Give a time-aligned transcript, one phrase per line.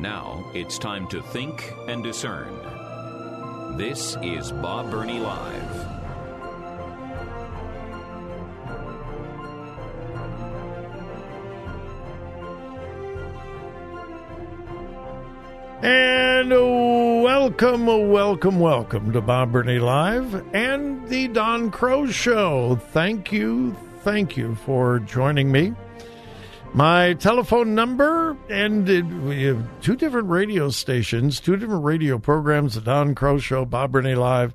[0.00, 2.56] Now it's time to think and discern.
[3.76, 5.86] This is Bob Burney Live.
[15.82, 22.76] And welcome, welcome, welcome to Bob Burney Live and the Don Crow Show.
[22.92, 25.74] Thank you, thank you for joining me.
[26.72, 32.76] My telephone number, and it, we have two different radio stations, two different radio programs,
[32.76, 34.54] The Don Crow Show, Bob Burney Live.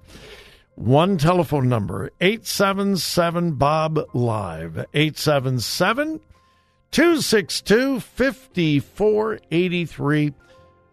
[0.76, 6.22] One telephone number, 877 Bob Live, 877
[6.92, 10.34] 262 5483.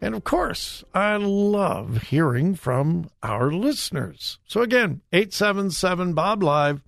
[0.01, 4.41] And of course, I love hearing from our listeners.
[4.47, 6.83] So again, 877 Bob Live,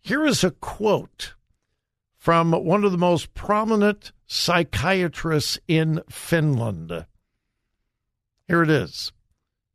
[0.00, 1.34] Here is a quote
[2.16, 7.06] from one of the most prominent psychiatrists in Finland.
[8.46, 9.12] Here it is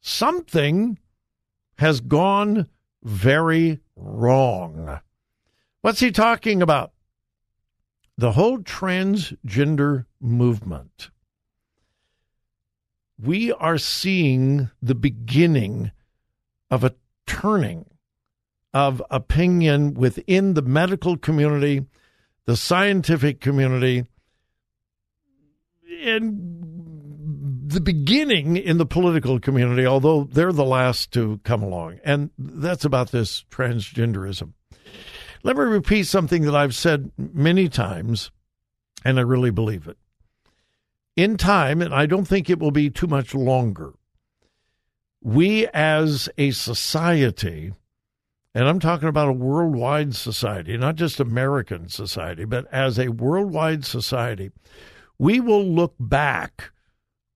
[0.01, 0.97] Something
[1.77, 2.67] has gone
[3.03, 4.99] very wrong.
[5.81, 6.91] What's he talking about?
[8.17, 11.09] The whole transgender movement
[13.23, 15.91] we are seeing the beginning
[16.69, 16.93] of a
[17.25, 17.85] turning
[18.73, 21.85] of opinion within the medical community,
[22.45, 24.05] the scientific community,
[26.03, 31.99] and the beginning in the political community, although they're the last to come along.
[32.03, 34.53] And that's about this transgenderism.
[35.43, 38.31] Let me repeat something that I've said many times,
[39.05, 39.97] and I really believe it
[41.15, 43.93] in time, and I don't think it will be too much longer,
[45.21, 47.73] we as a society,
[48.53, 53.85] and I'm talking about a worldwide society, not just American society, but as a worldwide
[53.85, 54.51] society,
[55.17, 56.71] we will look back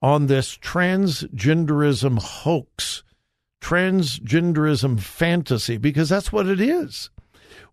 [0.02, 3.04] on this transgenderism hoax,
[3.62, 7.09] transgenderism fantasy, because that's what it is.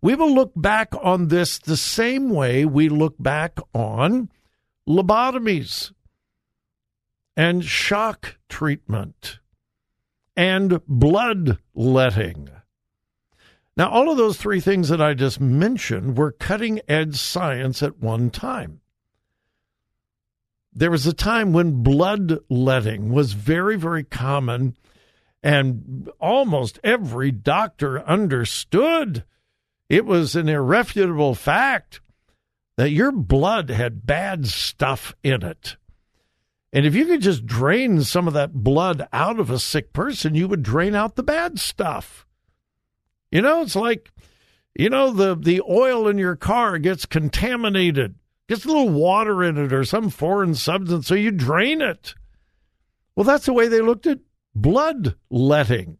[0.00, 4.30] We will look back on this the same way we look back on
[4.88, 5.92] lobotomies
[7.36, 9.38] and shock treatment
[10.36, 12.50] and bloodletting.
[13.76, 17.98] Now, all of those three things that I just mentioned were cutting edge science at
[17.98, 18.80] one time.
[20.72, 24.76] There was a time when bloodletting was very, very common,
[25.42, 29.24] and almost every doctor understood
[29.88, 32.00] it was an irrefutable fact
[32.76, 35.76] that your blood had bad stuff in it.
[36.74, 40.34] And if you could just drain some of that blood out of a sick person,
[40.34, 42.26] you would drain out the bad stuff.
[43.30, 44.10] You know, it's like,
[44.74, 48.16] you know, the, the oil in your car gets contaminated,
[48.48, 52.16] gets a little water in it or some foreign substance, so you drain it.
[53.14, 54.18] Well, that's the way they looked at
[54.56, 55.98] bloodletting.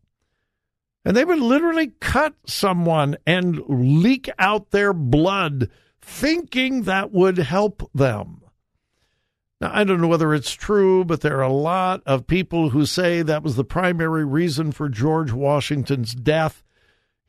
[1.05, 5.71] And they would literally cut someone and leak out their blood
[6.03, 8.41] thinking that would help them.
[9.65, 12.85] Now, I don't know whether it's true, but there are a lot of people who
[12.85, 16.63] say that was the primary reason for George Washington's death.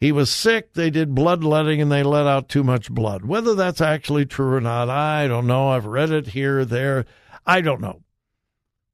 [0.01, 3.23] He was sick, they did bloodletting, and they let out too much blood.
[3.23, 5.69] Whether that's actually true or not, I don't know.
[5.69, 7.05] I've read it here, there.
[7.45, 8.01] I don't know.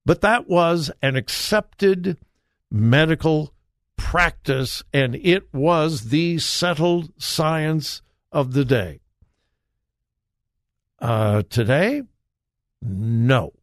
[0.06, 2.20] But that was an accepted
[2.70, 3.56] medical
[3.98, 9.00] practice, and it was the settled science of the day.
[11.00, 12.04] Uh, today,
[12.82, 13.54] no.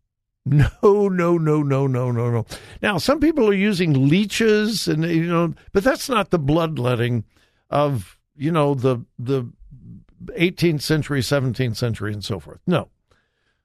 [0.50, 2.46] No, no, no, no, no, no, no.
[2.80, 7.24] Now, some people are using leeches and you know, but that's not the bloodletting
[7.68, 9.52] of, you know, the the
[10.38, 12.60] 18th century, 17th century and so forth.
[12.66, 12.88] No.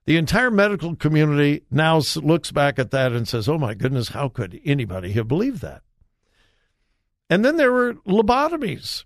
[0.04, 4.28] The entire medical community now looks back at that and says, "Oh my goodness, how
[4.28, 5.82] could anybody have believed that?"
[7.30, 9.04] And then there were lobotomies.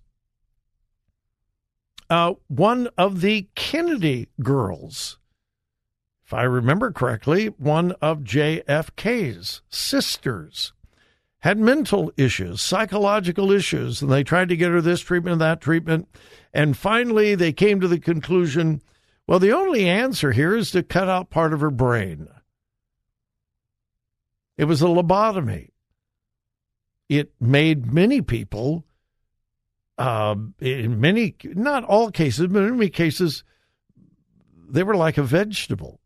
[2.10, 5.18] Uh, one of the Kennedy girls
[6.28, 10.74] if I remember correctly, one of JFK's sisters
[11.38, 15.62] had mental issues, psychological issues, and they tried to get her this treatment, and that
[15.62, 16.06] treatment.
[16.52, 18.82] And finally, they came to the conclusion
[19.26, 22.28] well, the only answer here is to cut out part of her brain.
[24.58, 25.70] It was a lobotomy.
[27.08, 28.84] It made many people,
[29.96, 33.44] uh, in many, not all cases, but in many cases,
[34.68, 36.00] they were like a vegetable.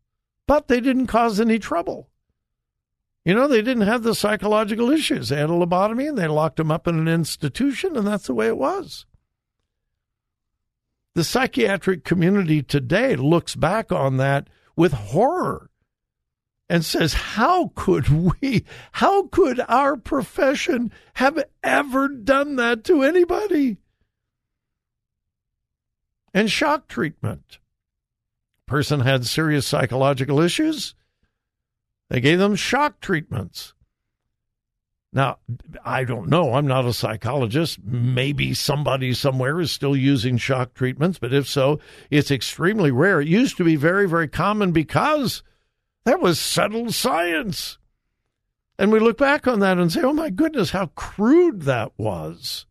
[0.52, 2.10] But they didn't cause any trouble.
[3.24, 5.30] You know, they didn't have the psychological issues.
[5.30, 8.34] They had a lobotomy and they locked them up in an institution, and that's the
[8.34, 9.06] way it was.
[11.14, 15.70] The psychiatric community today looks back on that with horror
[16.68, 23.78] and says, How could we, how could our profession have ever done that to anybody?
[26.34, 27.56] And shock treatment.
[28.72, 30.94] Person had serious psychological issues
[32.08, 33.74] they gave them shock treatments.
[35.12, 35.40] Now,
[35.84, 36.54] I don't know.
[36.54, 37.80] I'm not a psychologist.
[37.84, 41.80] Maybe somebody somewhere is still using shock treatments, but if so,
[42.10, 43.20] it's extremely rare.
[43.20, 45.42] It used to be very, very common because
[46.06, 47.76] that was settled science.
[48.78, 52.64] And we look back on that and say, oh my goodness, how crude that was.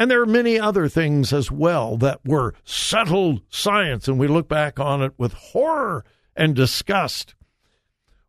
[0.00, 4.48] And there are many other things as well that were settled science, and we look
[4.48, 7.34] back on it with horror and disgust.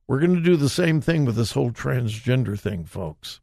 [0.06, 3.40] We're going to do the same thing with this whole transgender thing, folks.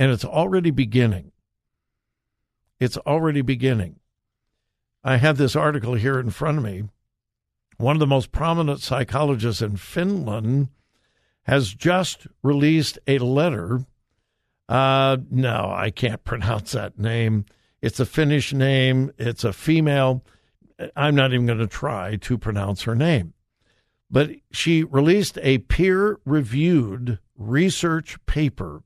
[0.00, 1.30] And it's already beginning.
[2.80, 4.00] It's already beginning.
[5.04, 6.88] I have this article here in front of me.
[7.76, 10.70] One of the most prominent psychologists in Finland
[11.42, 13.86] has just released a letter.
[14.68, 17.44] Uh, no, I can't pronounce that name.
[17.82, 20.24] It's a Finnish name, it's a female.
[20.96, 23.34] I'm not even going to try to pronounce her name.
[24.10, 28.82] But she released a peer reviewed research paper,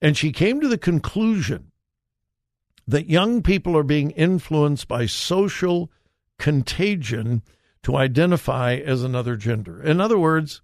[0.00, 1.72] and she came to the conclusion
[2.86, 5.90] that young people are being influenced by social
[6.38, 7.42] contagion
[7.82, 9.82] to identify as another gender.
[9.82, 10.62] In other words,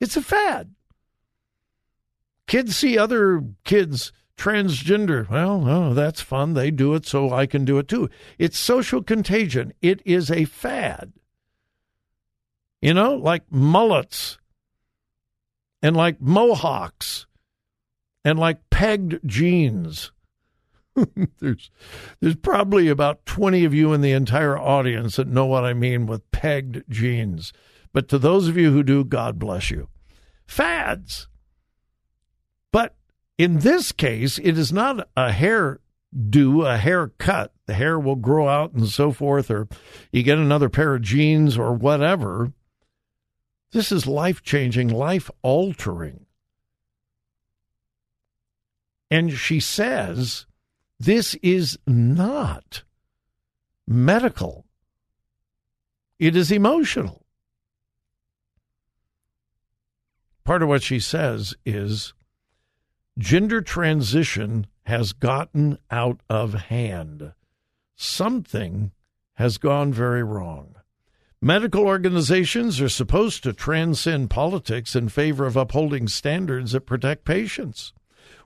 [0.00, 0.74] it's a fad.
[2.46, 5.28] Kids see other kids transgender.
[5.28, 6.54] Well, oh, that's fun.
[6.54, 8.10] They do it, so I can do it too.
[8.38, 9.72] It's social contagion.
[9.80, 11.12] It is a fad.
[12.80, 14.38] You know, like mullets
[15.82, 17.26] and like mohawks
[18.24, 20.12] and like pegged jeans.
[21.40, 21.70] there's
[22.20, 26.06] there's probably about 20 of you in the entire audience that know what I mean
[26.06, 27.52] with pegged jeans.
[27.92, 29.88] But to those of you who do, God bless you.
[30.46, 31.28] Fads.
[32.74, 32.96] But
[33.38, 35.78] in this case, it is not a hair
[36.28, 37.52] do, a haircut.
[37.66, 39.68] The hair will grow out and so forth, or
[40.10, 42.52] you get another pair of jeans or whatever.
[43.70, 46.26] This is life changing, life altering.
[49.08, 50.46] And she says
[50.98, 52.82] this is not
[53.86, 54.64] medical,
[56.18, 57.24] it is emotional.
[60.42, 62.14] Part of what she says is
[63.18, 67.32] Gender transition has gotten out of hand.
[67.94, 68.90] Something
[69.34, 70.74] has gone very wrong.
[71.40, 77.92] Medical organizations are supposed to transcend politics in favor of upholding standards that protect patients.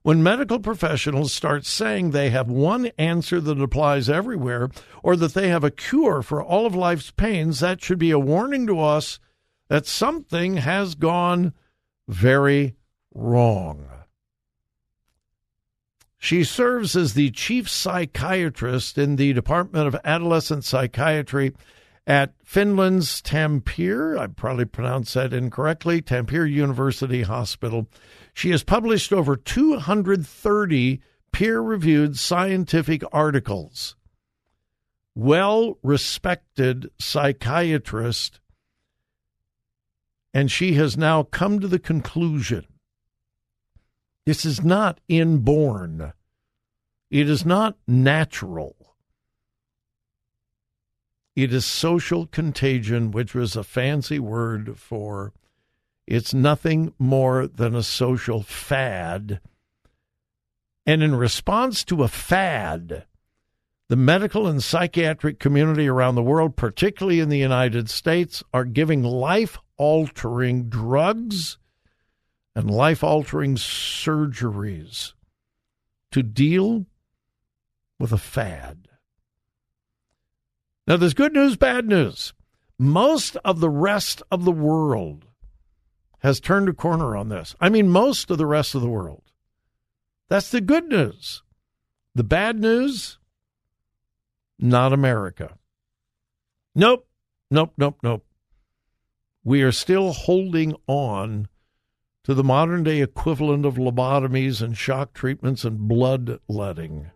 [0.03, 4.69] When medical professionals start saying they have one answer that applies everywhere
[5.03, 8.19] or that they have a cure for all of life's pains, that should be a
[8.19, 9.19] warning to us
[9.69, 11.53] that something has gone
[12.07, 12.75] very
[13.15, 13.89] wrong.
[16.19, 21.55] She serves as the chief psychiatrist in the Department of Adolescent Psychiatry
[22.09, 24.19] at Finland's Tampere.
[24.19, 26.03] I probably pronounced that incorrectly.
[26.03, 27.87] Tampere University Hospital.
[28.35, 33.95] She has published over 230 peer reviewed scientific articles.
[35.15, 38.41] Well respected psychiatrist.
[40.35, 42.67] And she has now come to the conclusion
[44.29, 46.13] this is not inborn.
[47.11, 48.77] It is not natural.
[51.35, 55.33] It is social contagion, which was a fancy word for
[56.07, 59.41] it's nothing more than a social fad.
[60.85, 63.07] And in response to a fad,
[63.89, 69.03] the medical and psychiatric community around the world, particularly in the United States, are giving
[69.03, 71.57] life altering drugs
[72.59, 75.13] and life altering surgeries
[76.11, 76.87] to deal
[78.01, 78.89] with a fad.
[80.85, 82.33] Now, there's good news, bad news.
[82.77, 85.27] Most of the rest of the world,
[86.19, 87.55] has turned a corner on this.
[87.61, 89.23] I mean, most of the rest of the world.
[90.29, 91.45] That's the good news.
[92.17, 93.19] The bad news,
[94.59, 95.57] not America.
[96.75, 97.07] Nope,
[97.53, 98.27] nope, nope, nope.
[99.45, 101.47] We are still holding on
[102.29, 107.11] to the modern day equivalent of lobotomies and shock treatments and bloodletting.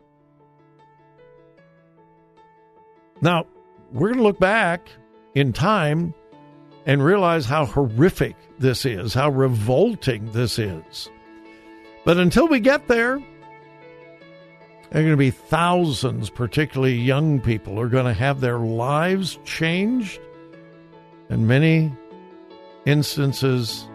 [3.20, 3.44] Now,
[3.92, 4.88] we're going to look back
[5.34, 6.14] in time
[6.86, 11.10] and realize how horrific this is, how revolting this is.
[12.06, 17.88] But until we get there, there are going to be thousands, particularly young people, are
[17.88, 20.18] going to have their lives changed
[21.28, 21.92] and many
[22.86, 23.86] instances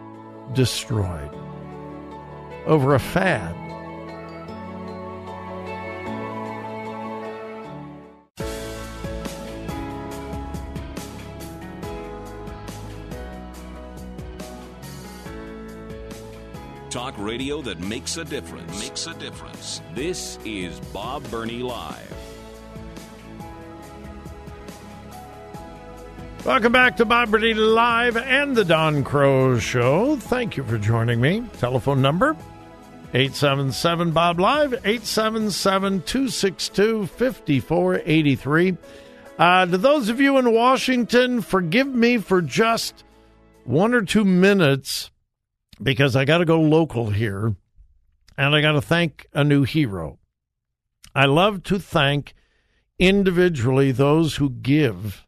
[0.54, 1.34] destroyed
[2.66, 3.54] over a fad
[16.90, 18.80] Talk radio that makes a difference.
[18.80, 19.82] Makes a difference.
[19.94, 22.17] This is Bob Burney Live.
[26.48, 30.16] Welcome back to Bob Burney Live and the Don Crow Show.
[30.16, 31.42] Thank you for joining me.
[31.58, 32.30] Telephone number
[33.12, 38.78] 877 Bob Live, 877 262 5483.
[39.38, 43.04] Uh, to those of you in Washington, forgive me for just
[43.64, 45.10] one or two minutes
[45.82, 47.54] because I got to go local here
[48.38, 50.18] and I got to thank a new hero.
[51.14, 52.32] I love to thank
[52.98, 55.27] individually those who give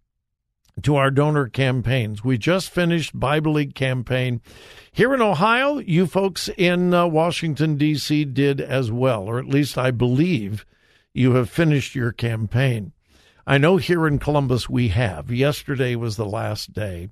[0.83, 2.25] to our donor campaigns.
[2.25, 4.41] We just finished Bible League campaign
[4.93, 5.79] here in Ohio.
[5.79, 8.25] You folks in uh, Washington D.C.
[8.27, 10.65] did as well, or at least I believe
[11.13, 12.93] you have finished your campaign.
[13.47, 15.31] I know here in Columbus we have.
[15.31, 17.09] Yesterday was the last day.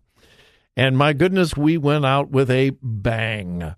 [0.77, 3.75] And my goodness, we went out with a bang.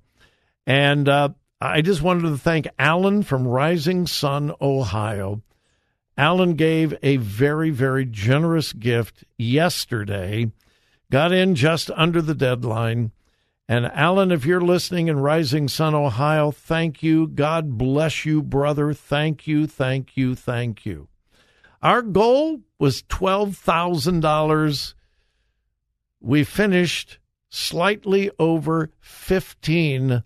[0.66, 1.30] And uh,
[1.60, 5.42] I just wanted to thank Alan from Rising Sun, Ohio.
[6.20, 10.52] Alan gave a very, very generous gift yesterday,
[11.10, 13.10] got in just under the deadline.
[13.66, 17.26] And Alan, if you're listening in Rising Sun, Ohio, thank you.
[17.26, 18.92] God bless you, brother.
[18.92, 21.08] Thank you, thank you, thank you.
[21.82, 24.94] Our goal was $12,000
[26.20, 30.22] we finished slightly over $15,000.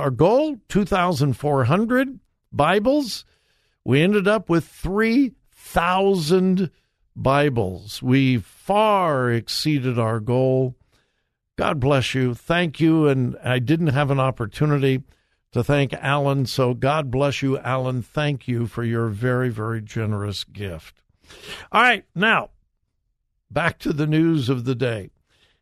[0.00, 2.18] Our goal 2,400
[2.50, 3.24] Bibles.
[3.84, 6.70] We ended up with 3,000
[7.16, 8.02] Bibles.
[8.02, 10.76] We far exceeded our goal.
[11.56, 12.34] God bless you.
[12.34, 13.08] Thank you.
[13.08, 15.02] And I didn't have an opportunity
[15.52, 16.46] to thank Alan.
[16.46, 18.02] So God bless you, Alan.
[18.02, 21.02] Thank you for your very, very generous gift.
[21.72, 22.04] All right.
[22.14, 22.50] Now,
[23.50, 25.10] back to the news of the day.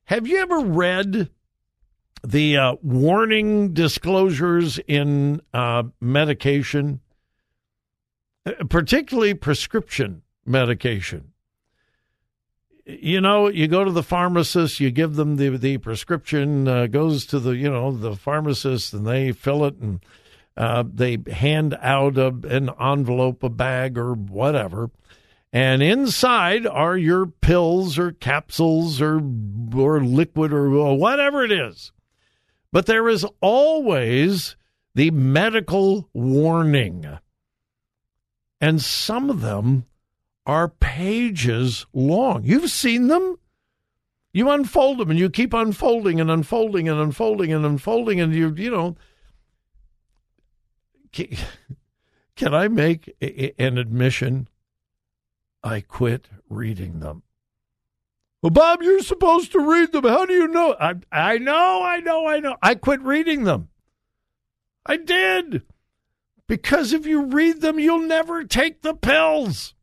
[0.05, 1.31] Have you ever read
[2.25, 7.01] the uh, warning disclosures in uh, medication,
[8.69, 11.33] particularly prescription medication?
[12.85, 17.27] You know, you go to the pharmacist, you give them the the prescription, uh, goes
[17.27, 20.01] to the you know the pharmacist, and they fill it, and
[20.57, 24.91] uh, they hand out a, an envelope, a bag, or whatever
[25.57, 29.23] and inside are your pills or capsules or
[29.75, 31.93] or liquid or whatever it is.
[32.73, 34.57] But there is always
[34.95, 37.07] the medical warning.
[38.61, 39.87] And some of them
[40.47, 42.45] are pages long.
[42.45, 43.39] You've seen them.
[44.33, 48.55] You unfold them and you keep unfolding and unfolding and unfolding and unfolding and you
[48.55, 48.97] you know
[52.37, 54.49] can I make an admission?
[55.63, 57.23] I quit reading them.
[58.43, 60.05] Well, Bob, you're supposed to read them.
[60.05, 60.77] How do you know?
[60.79, 62.57] I, I know, I know, I know.
[62.63, 63.69] I quit reading them.
[64.85, 65.63] I did.
[66.49, 69.75] Because if you read them, you'll never take the pills.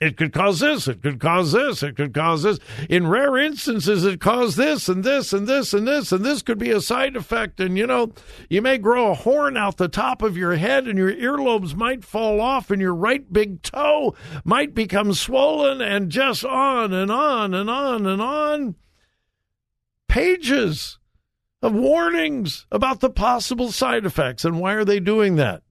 [0.00, 2.60] It could cause this, it could cause this, it could cause this.
[2.88, 6.58] In rare instances, it caused this and this and this and this, and this could
[6.58, 7.58] be a side effect.
[7.58, 8.12] And you know,
[8.48, 12.04] you may grow a horn out the top of your head, and your earlobes might
[12.04, 14.14] fall off, and your right big toe
[14.44, 18.76] might become swollen, and just on and on and on and on.
[20.06, 21.00] Pages
[21.60, 24.44] of warnings about the possible side effects.
[24.44, 25.62] And why are they doing that?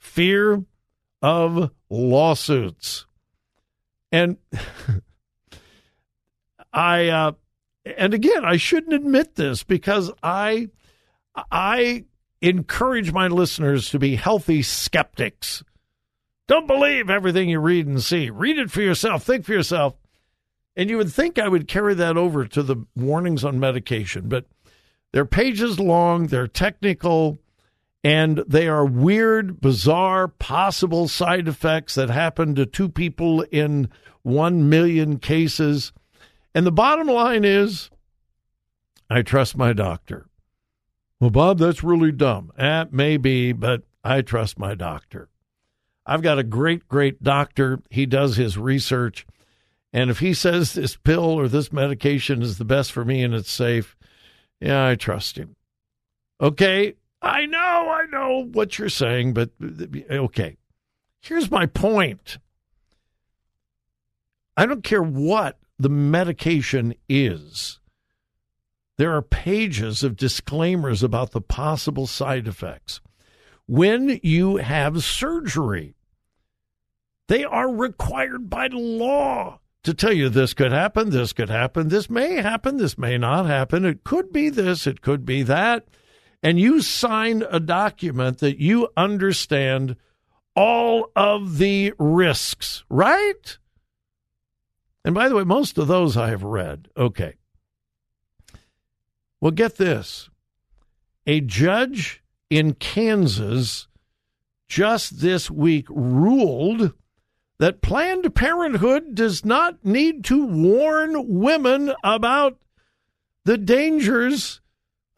[0.00, 0.64] Fear
[1.22, 3.06] of lawsuits.
[4.10, 4.38] And
[6.72, 7.32] I uh,
[7.84, 10.68] and again, I shouldn't admit this because I
[11.50, 12.04] I
[12.40, 15.62] encourage my listeners to be healthy skeptics.
[16.48, 18.30] Don't believe everything you read and see.
[18.30, 19.22] Read it for yourself.
[19.22, 19.94] Think for yourself.
[20.76, 24.46] And you would think I would carry that over to the warnings on medication, but
[25.12, 27.38] they're pages long, they're technical,
[28.02, 33.88] and they are weird, bizarre, possible side effects that happen to two people in
[34.22, 35.92] one million cases.
[36.54, 37.90] And the bottom line is
[39.08, 40.26] I trust my doctor.
[41.18, 42.50] Well, Bob, that's really dumb.
[42.56, 45.28] Eh, maybe, but I trust my doctor.
[46.06, 47.82] I've got a great, great doctor.
[47.90, 49.26] He does his research.
[49.92, 53.34] And if he says this pill or this medication is the best for me and
[53.34, 53.96] it's safe,
[54.60, 55.56] yeah, I trust him.
[56.40, 56.94] Okay.
[57.22, 59.50] I know, I know what you're saying, but
[60.10, 60.56] okay.
[61.20, 62.38] Here's my point
[64.56, 67.78] I don't care what the medication is.
[68.98, 73.00] There are pages of disclaimers about the possible side effects.
[73.66, 75.94] When you have surgery,
[77.28, 82.10] they are required by law to tell you this could happen, this could happen, this
[82.10, 85.86] may happen, this may not happen, it could be this, it could be that.
[86.42, 89.96] And you sign a document that you understand
[90.56, 93.58] all of the risks, right?
[95.04, 96.88] And by the way, most of those I have read.
[96.96, 97.34] Okay.
[99.40, 100.28] Well, get this
[101.26, 103.88] a judge in Kansas
[104.68, 106.92] just this week ruled
[107.58, 112.58] that Planned Parenthood does not need to warn women about
[113.44, 114.60] the dangers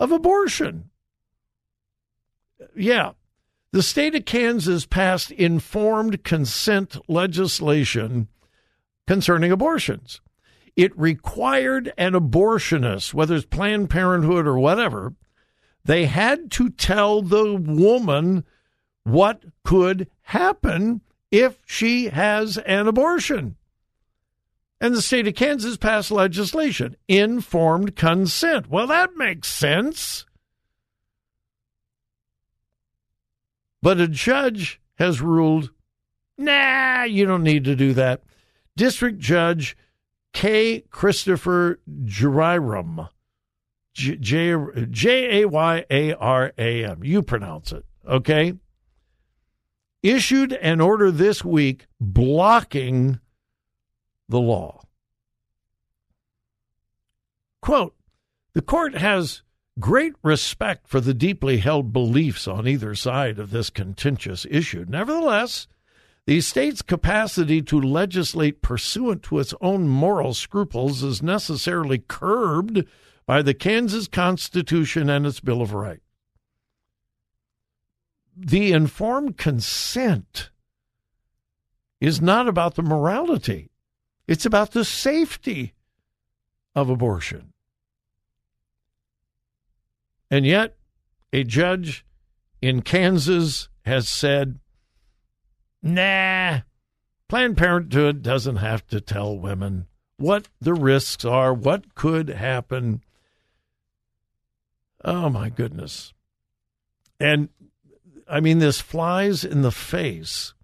[0.01, 0.91] of abortion.
[2.77, 3.13] Yeah,
[3.73, 8.29] the state of Kansas passed informed consent legislation
[9.07, 10.21] concerning abortions
[10.77, 15.15] it required an abortionist, whether it's Planned Parenthood or whatever,
[15.85, 18.45] they had to tell the woman
[19.05, 21.01] what could happen
[21.31, 23.57] if she has an abortion.
[24.81, 28.69] And the state of Kansas passed legislation, informed consent.
[28.69, 30.27] Well, that makes sense.
[33.83, 35.71] But a judge has ruled,
[36.39, 38.23] nah, you don't need to do that.
[38.77, 39.77] District Judge
[40.33, 40.85] K.
[40.91, 43.09] Christopher Jayaram.
[43.95, 47.05] J A Y A R A M.
[47.05, 48.55] You pronounce it, okay?
[50.03, 53.21] Issued an order this week blocking
[54.29, 54.83] the law.
[57.61, 57.95] Quote
[58.55, 59.43] The court has
[59.81, 64.85] great respect for the deeply held beliefs on either side of this contentious issue.
[64.89, 65.67] Nevertheless,
[66.27, 72.85] the state's capacity to legislate pursuant to its own moral scruples is necessarily curbed
[73.27, 76.03] by the Kansas Constitution and its Bill of Rights.
[78.37, 80.51] The informed consent
[82.01, 83.71] is not about the morality,
[84.27, 85.75] it's about the safety
[86.75, 87.52] of abortion.
[90.33, 90.77] And yet,
[91.31, 92.07] a judge
[92.63, 94.59] in Kansas has said
[95.83, 96.61] Nah,
[97.29, 103.03] Planned Parenthood doesn't have to tell women what the risks are, what could happen.
[105.05, 106.15] Oh, my goodness.
[107.21, 107.51] And
[108.27, 110.55] I mean, this flies in the face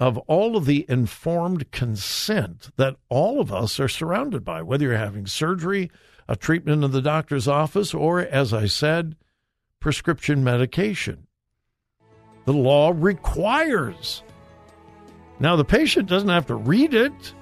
[0.00, 4.96] of all of the informed consent that all of us are surrounded by, whether you're
[4.96, 5.88] having surgery,
[6.28, 9.16] a treatment in the doctor's office, or, as I said,
[9.80, 11.26] prescription medication
[12.46, 14.22] the law requires.
[15.38, 17.34] Now, the patient doesn't have to read it,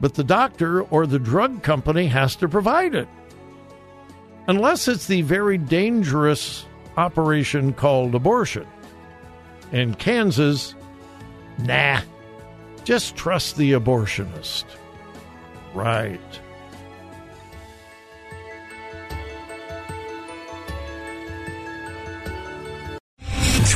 [0.00, 3.08] but the doctor or the drug company has to provide it.
[4.46, 6.64] Unless it's the very dangerous
[6.96, 8.66] operation called abortion.
[9.72, 10.74] In Kansas,
[11.58, 12.00] nah,
[12.84, 14.64] just trust the abortionist.
[15.74, 16.20] Right.